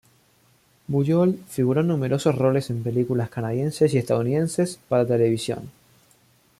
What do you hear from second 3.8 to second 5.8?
y estadounidenses para televisión.